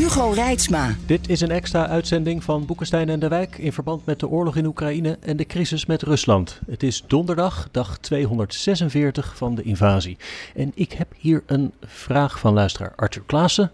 [0.00, 0.96] Hugo Reitsma.
[1.06, 4.56] Dit is een extra uitzending van Boekenstein en de Wijk in verband met de oorlog
[4.56, 6.60] in Oekraïne en de crisis met Rusland.
[6.66, 10.16] Het is donderdag, dag 246 van de invasie.
[10.54, 13.70] En ik heb hier een vraag van luisteraar Arthur Klaassen.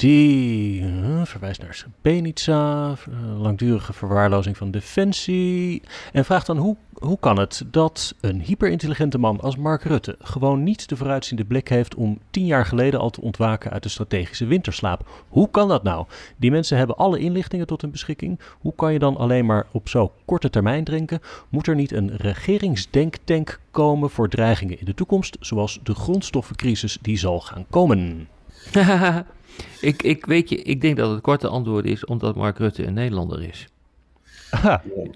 [0.00, 5.82] Die uh, verwijst naar Srebrenica, uh, langdurige verwaarlozing van defensie.
[6.12, 10.62] En vraagt dan hoe, hoe kan het dat een hyperintelligente man als Mark Rutte gewoon
[10.62, 14.46] niet de vooruitziende blik heeft om tien jaar geleden al te ontwaken uit de strategische
[14.46, 15.24] winterslaap?
[15.28, 16.06] Hoe kan dat nou?
[16.36, 18.40] Die mensen hebben alle inlichtingen tot hun beschikking.
[18.60, 21.20] Hoe kan je dan alleen maar op zo korte termijn drinken?
[21.48, 27.18] Moet er niet een regeringsdenktank komen voor dreigingen in de toekomst, zoals de grondstoffencrisis die
[27.18, 28.28] zal gaan komen?
[29.80, 32.94] ik, ik, weet je, ik denk dat het korte antwoord is omdat Mark Rutte een
[32.94, 33.66] Nederlander is.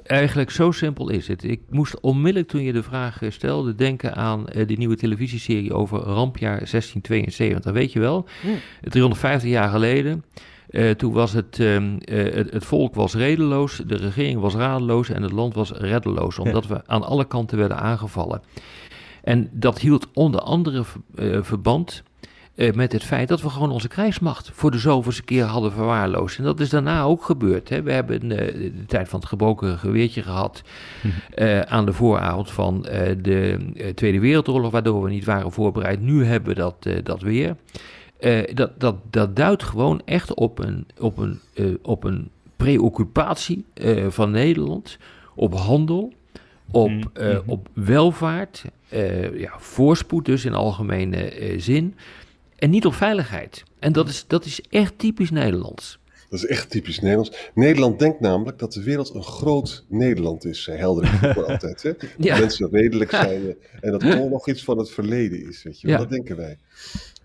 [0.06, 1.44] Eigenlijk zo simpel is het.
[1.44, 5.98] Ik moest onmiddellijk toen je de vraag stelde denken aan uh, die nieuwe televisieserie over
[5.98, 7.72] rampjaar 1672.
[7.72, 8.58] Weet je wel, Hmm.
[8.80, 10.24] 350 jaar geleden.
[10.70, 15.08] Uh, toen was het, um, uh, het, het, volk was redeloos, de regering was radeloos
[15.08, 16.74] en het land was reddeloos, omdat ja.
[16.74, 18.42] we aan alle kanten werden aangevallen.
[19.22, 22.02] En dat hield onder andere uh, verband
[22.54, 26.38] uh, met het feit dat we gewoon onze krijgsmacht voor de zoveelste keer hadden verwaarloosd.
[26.38, 27.68] En dat is daarna ook gebeurd.
[27.68, 27.82] Hè.
[27.82, 30.62] We hebben uh, de tijd van het gebroken geweertje gehad
[31.34, 32.82] uh, aan de vooravond van
[33.22, 33.58] de
[33.94, 36.00] Tweede Wereldoorlog, waardoor we niet waren voorbereid.
[36.00, 37.56] Nu hebben we dat, dat weer.
[38.54, 41.40] dat, dat, dat duidt gewoon echt op een, op een,
[41.82, 43.64] op een preoccupatie
[44.08, 44.98] van Nederland,
[45.34, 46.12] op handel,
[46.70, 47.42] op, mm -hmm.
[47.46, 48.64] op welvaart,
[49.34, 51.94] ja, voorspoed dus in algemene zin.
[52.56, 53.62] En niet op veiligheid.
[53.78, 55.98] En dat is, dat is echt typisch Nederlands.
[56.30, 57.50] Dat is echt typisch Nederlands.
[57.54, 60.66] Nederland denkt namelijk dat de wereld een groot Nederland is.
[60.70, 61.82] Helder voor altijd.
[61.82, 61.92] Hè?
[61.92, 62.38] Dat ja.
[62.38, 65.62] mensen redelijk zijn en dat oorlog iets van het verleden is.
[65.62, 65.88] Weet je?
[65.88, 65.98] Ja.
[65.98, 66.58] Dat denken wij.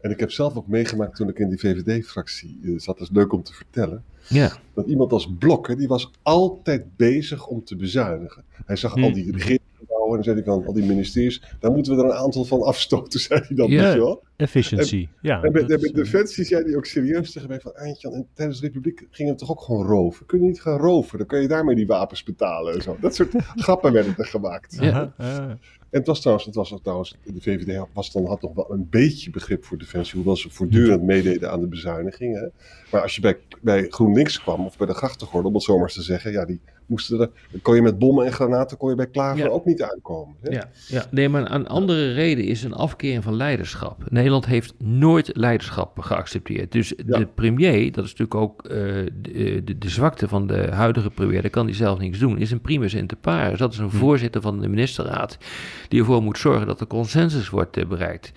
[0.01, 2.97] En ik heb zelf ook meegemaakt toen ik in die VVD-fractie uh, zat.
[2.97, 4.03] Dat is leuk om te vertellen.
[4.27, 4.57] Ja.
[4.73, 8.43] Dat iemand als Blokker, die was altijd bezig om te bezuinigen.
[8.65, 9.03] Hij zag Hmm.
[9.03, 11.41] al die regeringsgebouwen en dan zei hij van al die ministeries.
[11.59, 13.69] Daar moeten we er een aantal van afstoten, zei hij dan.
[13.69, 14.23] Ja, weet je wel?
[14.39, 14.95] Efficiency.
[14.95, 18.13] En, ja, en dat met is, Defensie zei hij ook serieus tegen mij van Eindjan,
[18.13, 20.25] en tijdens de Republiek gingen we toch ook gewoon roven.
[20.25, 21.17] Kun je niet gaan roven?
[21.17, 22.97] Dan kun je daarmee die wapens betalen en zo.
[23.01, 23.31] Dat soort
[23.65, 24.77] grappen werden er gemaakt.
[24.79, 25.13] Ja.
[25.89, 28.71] En het was trouwens, het was ook trouwens, de VVD was dan, had nog wel
[28.71, 32.41] een beetje begrip voor defensie, hoewel ze voortdurend meededen aan de bezuinigingen.
[32.41, 32.47] Hè.
[32.91, 35.83] Maar als je bij, bij GroenLinks kwam, of bij de grachtengordel, om het zo maar
[35.83, 38.89] eens te zeggen, ja, die moesten er, dan kon je met bommen en granaten, kon
[38.89, 39.47] je bij Klaver Ja.
[39.49, 40.35] ook niet aankomen.
[40.41, 40.49] Hè.
[40.51, 44.03] Ja, ja, nee, maar een andere reden is een afkering van leiderschap.
[44.29, 46.71] Nederland heeft nooit leiderschap geaccepteerd.
[46.71, 47.17] Dus Ja.
[47.17, 48.77] de premier, dat is natuurlijk ook eh,
[49.21, 52.51] de, de, de zwakte van de huidige premier, daar kan hij zelf niks doen, is
[52.51, 53.59] een primus inter pares.
[53.59, 55.37] Dat is een voorzitter van de ministerraad
[55.87, 58.31] die ervoor moet zorgen dat er consensus wordt eh, bereikt.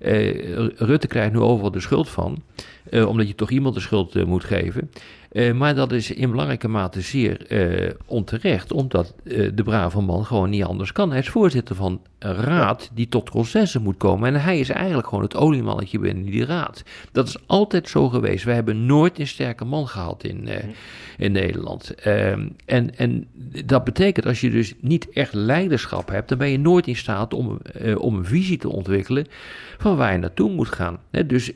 [0.00, 2.42] Eh, Rutte krijgt nu overal de schuld van,
[2.90, 4.90] eh, omdat je toch iemand de schuld eh, moet geven.
[5.34, 10.24] Eh, maar dat is in belangrijke mate zeer eh, onterecht, omdat eh, de brave man
[10.24, 11.10] gewoon niet anders kan.
[11.10, 14.34] Hij is voorzitter van een raad die tot consensus moet komen.
[14.34, 16.82] En hij is eigenlijk gewoon het oliemannetje binnen die raad.
[17.12, 18.44] Dat is altijd zo geweest.
[18.44, 20.48] Wij hebben nooit een sterke man gehad in,
[21.18, 21.94] in Nederland.
[21.94, 23.26] Ehm, en, en
[23.64, 27.34] dat betekent als je dus niet echt leiderschap hebt, dan ben je nooit in staat
[27.34, 27.58] om,
[27.98, 29.26] om een visie te ontwikkelen
[29.78, 30.98] van waar je naartoe moet gaan.
[31.26, 31.52] Dus.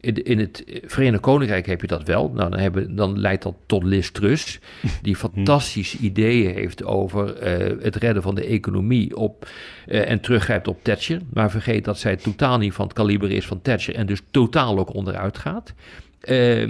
[0.00, 2.30] In, in het Verenigd Koninkrijk heb je dat wel.
[2.34, 4.58] Nou, dan, hebben, dan leidt dat tot Liz Truss,
[5.02, 9.48] die fantastische ideeën heeft over eh, het redden van de economie op,
[9.86, 11.20] eh, en teruggrijpt op Thatcher.
[11.32, 14.78] Maar vergeet dat zij totaal niet van het kaliber is van Thatcher en dus totaal
[14.78, 15.74] ook onderuit gaat.
[16.20, 16.68] Eh,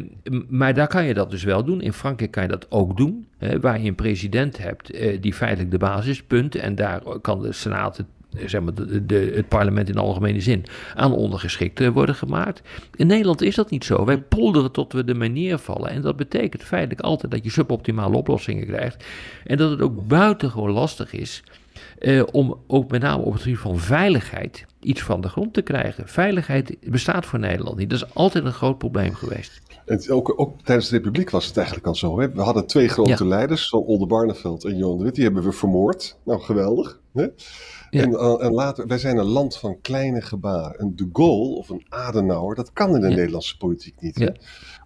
[0.48, 1.80] maar daar kan je dat dus wel doen.
[1.80, 5.70] In Frankrijk kan je dat ook doen, hè, waar je een president hebt die feitelijk
[5.70, 6.54] de basis is, punt.
[6.54, 8.06] En daar kan de Senaat het
[8.46, 8.74] zeg maar,
[9.06, 12.62] de, het parlement in algemene zin aan ondergeschikt eh, worden gemaakt.
[12.94, 14.04] In Nederland is dat niet zo.
[14.04, 15.90] Wij polderen tot we de manier vallen.
[15.90, 19.04] En dat betekent feitelijk altijd dat je suboptimale oplossingen krijgt.
[19.44, 21.42] En dat het ook buitengewoon lastig is
[21.98, 25.62] eh, om ook met name op het gebied van veiligheid iets van de grond te
[25.62, 26.08] krijgen.
[26.08, 27.90] Veiligheid bestaat voor Nederland niet.
[27.90, 29.60] Dat is altijd een groot probleem geweest.
[29.90, 32.20] En ook, ook, tijdens de Republiek was het eigenlijk al zo.
[32.20, 32.32] Hè?
[32.32, 35.14] We hadden twee grote leiders, zo Oldenbarneveld en Johan de Witt.
[35.14, 36.18] Die hebben we vermoord.
[36.24, 37.00] Nou, geweldig.
[37.12, 37.26] Hè?
[37.90, 40.80] En, uh, en, later, wij zijn een land van kleine gebaren.
[40.80, 44.18] Een de Gaulle of een Adenauer, dat kan in de Nederlandse politiek niet.
[44.18, 44.28] Hè?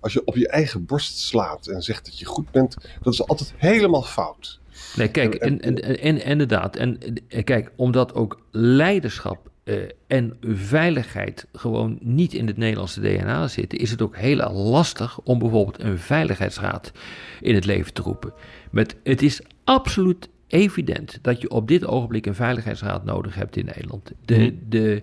[0.00, 3.26] Als je op je eigen borst slaat en zegt dat je goed bent, dat is
[3.26, 4.60] altijd helemaal fout.
[4.96, 6.76] Nee, kijk, en, en, en, inderdaad.
[6.76, 6.98] En
[7.44, 13.90] kijk, omdat ook leiderschap uh, en veiligheid gewoon niet in het Nederlandse DNA zitten, is
[13.90, 16.92] het ook heel lastig om bijvoorbeeld een veiligheidsraad
[17.40, 18.32] in het leven te roepen.
[18.70, 23.64] Met, het is absoluut evident dat je op dit ogenblik een veiligheidsraad nodig hebt in
[23.64, 24.12] Nederland.
[24.24, 24.52] De, mhm.
[24.68, 25.02] de,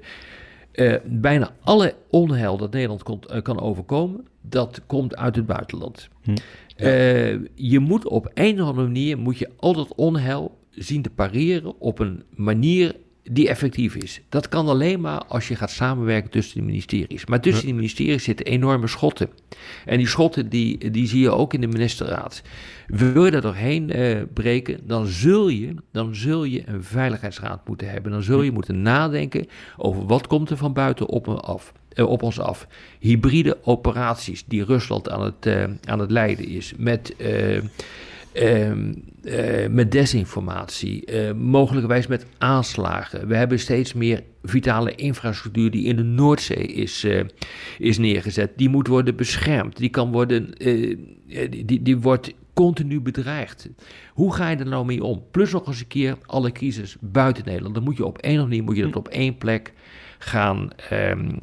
[0.73, 6.09] uh, bijna alle onheil dat Nederland kon, uh, kan overkomen, dat komt uit het buitenland.
[6.21, 6.35] Hm.
[6.77, 11.09] Uh, je moet op een of andere manier moet je al dat onheil zien te
[11.09, 14.21] pareren op een manier die effectief is.
[14.29, 17.25] Dat kan alleen maar als je gaat samenwerken tussen de ministeries.
[17.25, 19.29] Maar tussen die ministeries zitten enorme schotten.
[19.85, 22.41] En die schotten die, die zie je ook in de ministerraad.
[22.87, 27.89] Wil je daar doorheen uh, breken, dan zul, je, dan zul je een veiligheidsraad moeten
[27.89, 28.11] hebben.
[28.11, 29.47] Dan zul je moeten nadenken
[29.77, 32.67] over wat komt er van buiten op, af, uh, op ons af.
[32.99, 36.73] Hybride operaties die Rusland aan het, uh, aan het leiden is.
[36.77, 37.61] Met eh,
[39.69, 43.27] met desinformatie, uh, mogelijkerwijs met aanslagen.
[43.27, 47.23] We hebben steeds meer vitale infrastructuur die in de Noordzee is, uh,
[47.77, 48.51] is neergezet.
[48.55, 49.77] Die moet worden beschermd.
[49.77, 50.51] Die kan worden,
[51.49, 53.69] die, die wordt continu bedreigd.
[54.13, 55.23] Hoe ga je er nou mee om?
[55.31, 57.75] Plus nog eens een keer alle crisis buiten Nederland.
[57.75, 59.73] Dan moet je op een of andere manier moet je dat op één plek
[60.23, 61.39] gaan, um,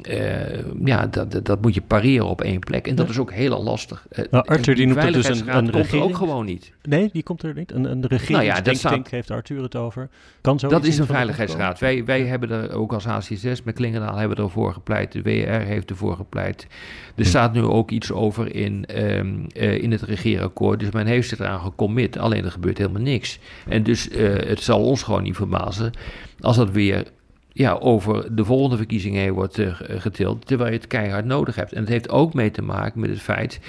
[0.85, 2.87] ja, dat, dat moet je pareren op één plek.
[2.87, 4.05] En dat is ook heel lastig.
[4.11, 6.03] Uh, nou, Arthur die noemt het dus een, een regering.
[6.03, 6.73] ook gewoon niet.
[6.81, 7.71] Nee, die komt er niet.
[7.71, 10.09] Een, een regering nou ja, dat staat, heeft Arthur het over.
[10.41, 11.79] Kan zo dat is een veiligheidsraad.
[11.79, 15.11] Wij, wij hebben er ook als HC6 met Klingendaal hebben ervoor gepleit.
[15.11, 16.67] De WR heeft ervoor gepleit.
[17.15, 17.29] Er hm.
[17.29, 18.85] staat nu ook iets over in,
[19.17, 20.79] um, uh, in het regeerakkoord.
[20.79, 22.17] Dus men heeft zich eraan gecommit.
[22.17, 23.39] Alleen er gebeurt helemaal niks.
[23.67, 25.91] En dus uh, het zal ons gewoon niet verbazen
[26.39, 27.05] als dat weer
[27.51, 31.73] ja, over de volgende verkiezingen heen wordt uh, getild, terwijl je het keihard nodig hebt.
[31.73, 33.59] En het heeft ook mee te maken met het feit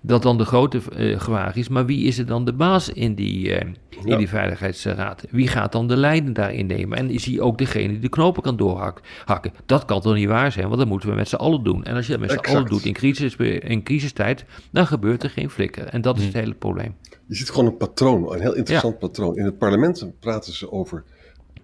[0.00, 3.48] dat dan de grote uh, is, maar wie is er dan de baas in die,
[3.48, 3.60] uh,
[4.04, 5.24] in die Veiligheidsraad?
[5.30, 6.98] Wie gaat dan de leiding daarin nemen?
[6.98, 9.52] En is hij ook degene die de knopen kan doorhakken?
[9.66, 11.84] Dat kan toch niet waar zijn, want dat moeten we met z'n allen doen.
[11.84, 15.30] En als je dat met z'n allen doet in, crisis, in crisistijd, dan gebeurt er
[15.30, 15.84] geen flikker.
[15.84, 16.38] En dat is het hm.
[16.38, 16.94] hele probleem.
[17.26, 19.36] Je ziet gewoon een patroon, een heel interessant patroon.
[19.36, 21.04] In het parlement praten ze over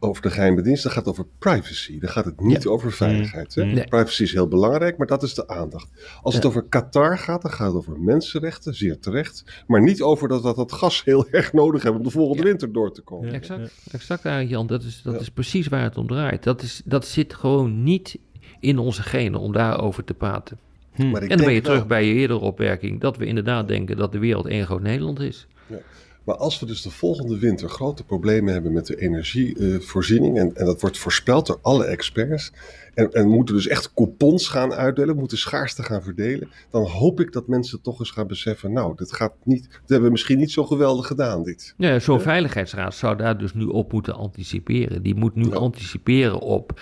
[0.02, 1.98] over de geheime dienst, dan gaat het over privacy.
[1.98, 3.54] Dan gaat het niet over veiligheid.
[3.54, 3.84] Hè?
[3.84, 5.88] Privacy is heel belangrijk, maar dat is de aandacht.
[6.22, 9.44] Als het over Qatar gaat, dan gaat het over mensenrechten, zeer terecht.
[9.66, 12.72] Maar niet over dat we dat gas heel erg nodig hebben om de volgende winter
[12.72, 13.32] door te komen.
[13.32, 14.66] Exact, exact eigenlijk Jan.
[14.66, 16.42] Dat is, dat is precies waar het om draait.
[16.42, 18.18] Dat, is, dat zit gewoon niet
[18.60, 20.58] in onze genen om daarover te praten.
[20.92, 21.16] Hm.
[21.16, 24.18] en dan ben je terug bij je eerdere opmerking dat we inderdaad denken dat de
[24.18, 25.46] wereld één groot Nederland is.
[26.24, 30.64] Maar als we dus de volgende winter grote problemen hebben met de energievoorziening, en, en
[30.64, 32.52] dat wordt voorspeld door alle experts,
[32.94, 37.32] en, en moeten dus echt coupons gaan uitdelen, moeten schaarste gaan verdelen, dan hoop ik
[37.32, 40.52] dat mensen toch eens gaan beseffen, nou, dit gaat niet, dat hebben we misschien niet
[40.52, 41.74] zo geweldig gedaan, dit.
[41.76, 45.02] Ja, zo'n veiligheidsraad zou daar dus nu op moeten anticiperen.
[45.02, 46.80] Die moet nu anticiperen op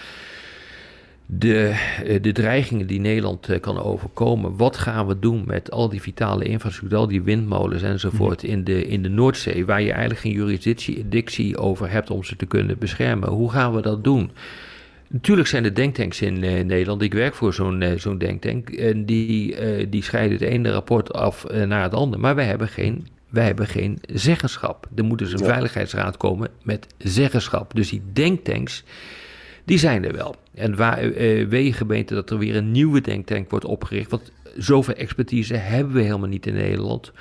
[1.32, 1.74] de,
[2.04, 4.56] eh, de dreigingen die Nederland eh, kan overkomen.
[4.56, 8.52] Wat gaan we doen met al die vitale infrastructuur, al die windmolens enzovoort mhm.
[8.52, 12.46] in, de, in de Noordzee, waar je eigenlijk geen juridictie over hebt om ze te
[12.46, 13.28] kunnen beschermen?
[13.28, 14.30] Hoe gaan we dat doen?
[15.08, 17.02] Natuurlijk zijn er denktanks in uh, Nederland.
[17.02, 18.70] Ik werk voor zo'n uh, zo'n denktank.
[18.70, 22.22] En die, uh, die scheiden het ene rapport af naar het andere.
[22.22, 24.88] Maar wij hebben geen, wij hebben geen zeggenschap.
[24.94, 27.74] Er moet dus een veiligheidsraad komen met zeggenschap.
[27.74, 28.84] Dus die denktanks
[29.64, 30.34] die zijn er wel.
[30.54, 34.10] En waar uh, we gemeente dat er weer een nieuwe denktank wordt opgericht.
[34.10, 37.12] Want zoveel expertise hebben we helemaal niet in Nederland.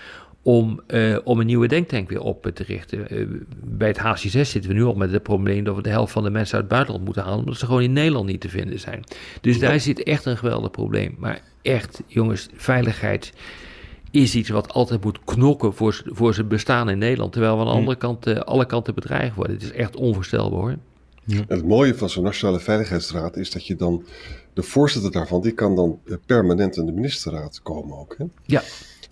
[0.42, 3.14] Om, uh, om een nieuwe denktank weer op te richten.
[3.14, 3.28] Uh,
[3.64, 6.24] bij het HC6 zitten we nu al met het probleem dat we de helft van
[6.24, 7.40] de mensen uit het buitenland moeten halen.
[7.40, 9.04] Omdat ze gewoon in Nederland niet te vinden zijn.
[9.42, 11.16] Dus daar zit echt een geweldig probleem.
[11.18, 13.34] Maar echt, jongens, veiligheid
[14.12, 17.32] is iets wat altijd moet knokken voor, voor zijn bestaan in Nederland.
[17.32, 19.54] Terwijl we aan de andere kant alle kanten bedreigd worden.
[19.54, 20.76] Het is echt onvoorstelbaar hoor.
[21.32, 21.44] Ja.
[21.48, 24.04] het mooie van zo'n Nationale Veiligheidsraad is dat je dan,
[24.54, 28.16] de voorzitter daarvan, die kan dan eh, permanent in de ministerraad komen ook.
[28.18, 28.26] Hè?
[28.46, 28.62] Ja.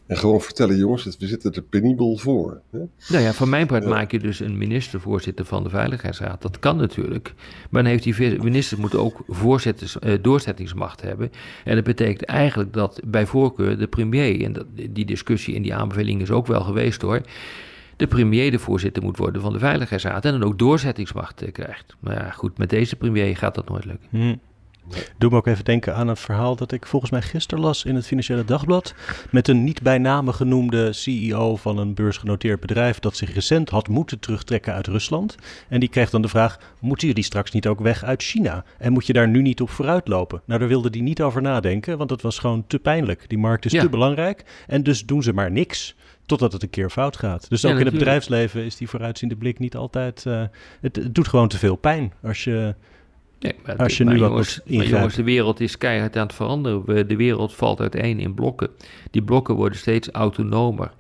[0.08, 2.62] En gewoon vertellen, jongens, we zitten er penibel voor.
[2.72, 2.80] Hè?
[3.08, 6.42] Nou ja, van mijn part maak je dus een ministervoorzitter van de Veiligheidsraad.
[6.42, 7.34] Dat kan natuurlijk.
[7.70, 11.32] Maar dan heeft die minister moet ook voorzitters, uh, doorzettingsmacht hebben.
[11.64, 15.76] En dat betekent eigenlijk dat bij voorkeur de premier, en dat, die discussie en die
[15.76, 17.22] aanbeveling is ook wel geweest hoor
[17.98, 21.96] de premier de voorzitter moet worden van de Veiligheidsraad en dan ook doorzettingsmacht krijgt.
[22.00, 24.08] Maar ja, goed, met deze premier gaat dat nooit lukken.
[24.10, 24.40] Hmm.
[25.18, 27.96] Doe me ook even denken aan een verhaal dat ik volgens mij gisteren las in
[27.96, 28.94] het Financiële Dagblad.
[29.32, 33.88] Met een niet bij name genoemde CEO van een beursgenoteerd bedrijf dat zich recent had
[33.88, 35.36] moeten terugtrekken uit Rusland.
[35.70, 38.64] En die kreeg dan de vraag: moeten jullie straks niet ook weg uit China?
[38.78, 40.42] En moet je daar nu niet op vooruitlopen?
[40.46, 43.30] Nou, daar wilde hij niet over nadenken, want het was gewoon te pijnlijk.
[43.30, 46.90] Die markt is te belangrijk en dus doen ze maar niks totdat het een keer
[46.90, 47.50] fout gaat.
[47.50, 50.24] Dus ook in het bedrijfsleven is die vooruitziende blik niet altijd.
[50.28, 50.44] Uh,
[50.82, 52.76] het, het, doet gewoon te veel pijn als je
[53.40, 57.08] Nee, maar, Als je nu jongens, maar jongens, de wereld is keihard aan het veranderen.
[57.08, 58.70] De wereld valt uiteen in blokken.
[59.12, 60.92] Die blokken worden steeds autonomer.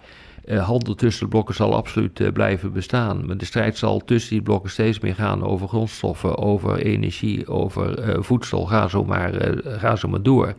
[0.46, 3.25] Uh, handel tussen de blokken zal absoluut uh, blijven bestaan.
[3.25, 8.10] Maar de strijd zal tussen die blokken steeds meer gaan over grondstoffen, over energie, over
[8.10, 8.65] uh, voedsel.
[8.65, 10.53] Ga zo, maar, ga zo maar door.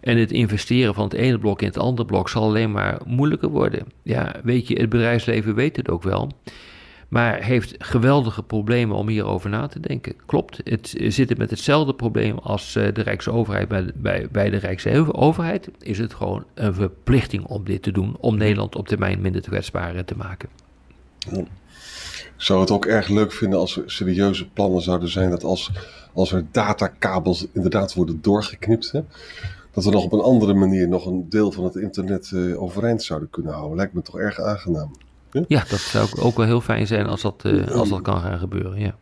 [0.00, 3.48] En het investeren van het ene blok in het andere blok zal alleen maar moeilijker
[3.48, 3.86] worden.
[4.02, 6.30] Ja, weet je, het bedrijfsleven weet het ook wel
[7.12, 10.14] maar heeft geweldige problemen om hierover na te denken.
[10.26, 13.68] Klopt, het zit met hetzelfde probleem als eh, de Rijksoverheid.
[13.68, 18.36] Bij, bij, bij de Rijksoverheid is het gewoon een verplichting om dit te doen, om
[18.36, 20.48] Nederland op termijn minder kwetsbaar te maken.
[21.30, 21.46] Ik
[22.36, 25.70] zou het ook erg leuk vinden als er serieuze plannen zouden zijn dat als,
[26.12, 29.00] als er datakabels inderdaad worden doorgeknipt, hè,
[29.72, 33.02] dat we nog op een andere manier nog een deel van het internet uh, overeind
[33.02, 33.76] zouden kunnen houden.
[33.76, 34.90] Lijkt me toch erg aangenaam.
[35.48, 38.38] Ja, dat zou ook wel heel fijn zijn als dat, uh, als dat kan gaan
[38.38, 38.80] gebeuren.
[38.80, 38.94] Ja.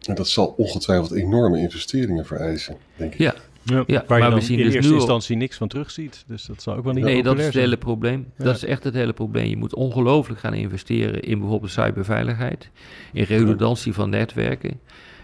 [0.00, 3.18] En dat zal ongetwijfeld enorme investeringen vereisen, denk ik.
[3.18, 6.24] Ja, ja, ja, waar maar we zien in dus eerste instantie niks van terugziet.
[6.26, 8.32] Dus dat zal ook wel niet Nee, dat is het hele probleem.
[8.36, 9.46] Dat is echt het hele probleem.
[9.46, 12.70] Je moet ongelooflijk gaan investeren in bijvoorbeeld cyberveiligheid,
[13.12, 14.80] in redundantie van netwerken.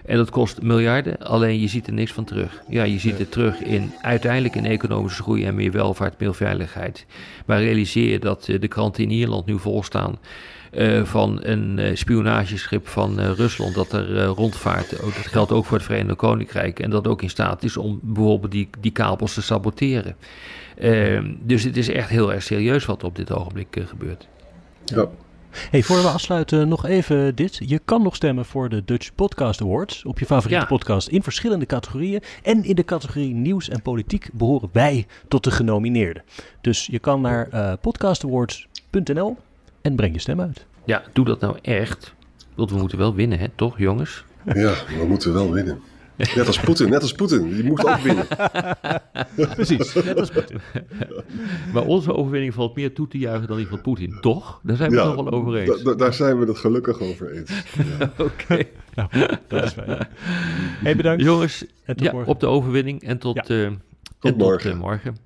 [0.06, 2.62] En dat kost miljarden, alleen je ziet er niks van terug.
[2.68, 7.06] Ja, je ziet het terug in uiteindelijk in economische groei en meer welvaart, meer veiligheid.
[7.46, 10.18] Maar realiseer je dat eh, de kranten in Ierland nu volstaan
[10.72, 14.90] uh, van een uh, spionageschip van uh, Rusland dat er rondvaart.
[14.90, 16.80] Dat geldt ook voor het Verenigd Koninkrijk.
[16.80, 20.16] En dat ook in staat is om bijvoorbeeld die, die kabels te saboteren.
[20.78, 24.28] Ehm, dus het is echt heel erg serieus wat op dit ogenblik gebeurt.
[24.84, 25.08] Ja.
[25.56, 27.60] Hey, voor we afsluiten nog even dit.
[27.66, 31.66] Je kan nog stemmen voor de Dutch Podcast Awards op je favoriete podcast in verschillende
[31.66, 32.22] categorieën.
[32.42, 36.22] En in de categorie nieuws en politiek behoren wij tot de genomineerden.
[36.60, 39.36] Dus je kan naar uh, podcastawards.nl
[39.82, 40.66] en breng je stem uit.
[40.84, 42.14] Ja, doe dat nou echt.
[42.54, 43.48] Want we moeten wel winnen, hè?
[43.54, 44.24] toch jongens?
[44.44, 45.80] Ja, we moeten wel winnen.
[46.16, 47.54] Net als Poetin, net als Poetin.
[47.54, 48.26] Die moet ook winnen.
[49.54, 50.60] Precies, net als Poetin.
[51.72, 54.60] Maar onze overwinning valt meer toe te juichen dan die van Poetin, toch?
[54.62, 55.82] Daar zijn we het toch wel over eens.
[55.96, 57.50] daar zijn we het gelukkig over eens.
[57.98, 58.12] Ja.
[58.18, 58.62] Oké.
[58.94, 59.08] Nou,
[59.48, 60.08] dat is fijn.
[60.82, 61.22] Hey, bedankt.
[61.22, 61.64] Jongens,
[61.96, 63.54] ja, op de overwinning en tot, ja.
[63.54, 63.70] uh,
[64.18, 64.70] tot, morgen.
[64.70, 65.25] Tot, uh, morgen.